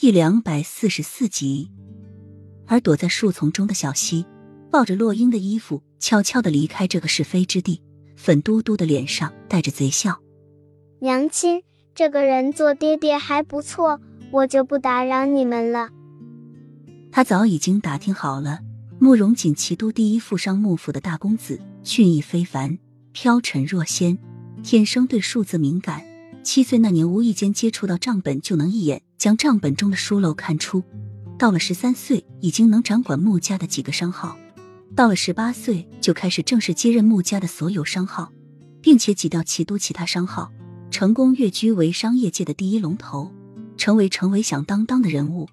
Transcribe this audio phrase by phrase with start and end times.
[0.00, 1.70] 第两百四十四集。
[2.66, 4.24] 而躲在树丛中的小溪，
[4.70, 7.82] 抱着洛英的衣服，悄悄的离开这个是非之地，
[8.16, 10.18] 粉嘟嘟的脸上带着贼笑。
[11.00, 11.62] 娘亲，
[11.94, 14.00] 这个人做爹爹还不错，
[14.32, 15.90] 我就不打扰你们了。
[17.12, 18.60] 他早已经打听好了，
[18.98, 22.78] 慕容锦齐都第一富商幕府的大公子，俊逸非凡，
[23.12, 24.16] 飘尘若仙，
[24.62, 26.02] 天生对数字敏感。
[26.42, 30.82] 七岁那年无意间接触到账本，就能一眼将账本中的疏漏看出。
[31.38, 34.36] 到了十三岁，已经能掌管穆家的几个商号；
[34.94, 38.32] 到了十八岁，就开始正式接任穆家的所有商号，
[38.80, 40.50] 并且挤掉齐都其他商号，
[40.90, 43.30] 成功跃居为商业界的第一龙头，
[43.76, 45.48] 成为成为响当当的人物。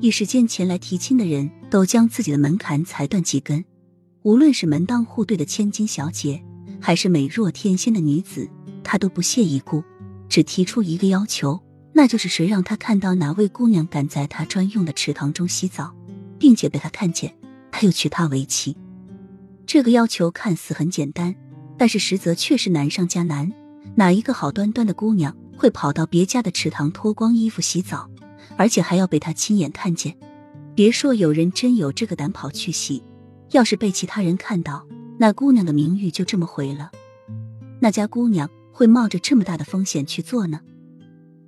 [0.00, 3.64] 一时间，前来提亲的人都将自己的门槛踩断几根。
[4.22, 6.42] 无论是门当户对的千金小姐，
[6.80, 8.50] 还是美若天仙的女子，
[8.88, 9.82] 他都不屑一顾，
[10.28, 11.60] 只提出一个要求，
[11.92, 15.92] 那就是谁让他看到哪位姑娘敢在他专用的池塘中洗澡，
[16.38, 17.34] 并且被他看见，
[17.72, 18.76] 他又娶她为妻。
[19.66, 21.34] 这个要求看似很简单，
[21.76, 23.52] 但是实则却是难上加难。
[23.96, 28.08] 哪一个好端端的姑娘会跑到别家的池塘脱光衣服洗澡？
[28.56, 30.16] 而且还要被他亲眼看见，
[30.76, 33.02] 别说有人真有这个胆跑去洗，
[33.50, 34.86] 要是被其他人看到，
[35.18, 36.92] 那姑娘的名誉就这么毁了。
[37.80, 40.60] 那家姑娘会冒着这么大的风险去做呢？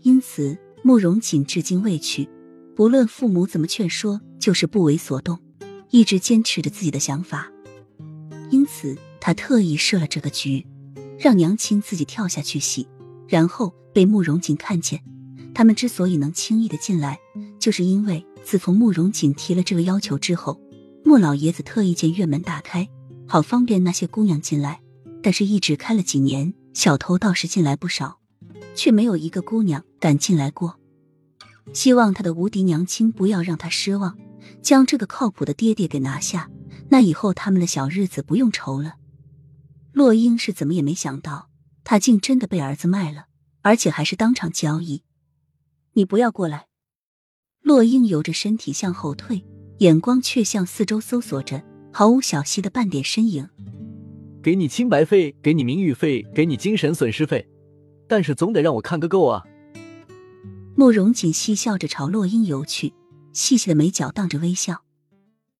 [0.00, 2.26] 因此，慕容锦至今未娶，
[2.74, 5.38] 不论父母怎么劝说，就是不为所动，
[5.90, 7.52] 一直坚持着自己的想法。
[8.50, 10.66] 因此，他特意设了这个局，
[11.18, 12.88] 让娘亲自己跳下去洗，
[13.28, 15.02] 然后被慕容锦看见。
[15.52, 17.18] 他们之所以能轻易的进来，
[17.58, 20.58] 就是因为自从慕容锦提了这个要求之后，
[21.04, 22.88] 莫老爷子特意将院门打开，
[23.26, 24.80] 好方便那些姑娘进来。
[25.22, 28.20] 但是，一直开了几年，小偷倒是进来不少，
[28.74, 30.78] 却没有一个姑娘敢进来过。
[31.72, 34.16] 希望他的无敌娘亲不要让他失望，
[34.62, 36.50] 将这个靠谱的爹爹给拿下，
[36.88, 38.94] 那以后他们的小日子不用愁了。
[39.92, 41.50] 洛英是怎么也没想到，
[41.84, 43.26] 他竟真的被儿子卖了，
[43.62, 45.02] 而且还是当场交易。
[45.94, 46.66] 你不要过来！
[47.62, 49.44] 洛英由着身体向后退，
[49.78, 51.62] 眼光却向四周搜索着，
[51.92, 53.48] 毫无小溪的半点身影。
[54.42, 57.46] 给你清白费，给你名誉费，给你精神损失费，
[58.08, 59.44] 但是总得让我看个够啊！
[60.74, 62.94] 慕容锦嬉笑着朝洛英游去，
[63.32, 64.82] 细细的眉角荡着微笑。